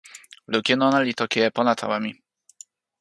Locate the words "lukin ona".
0.53-0.99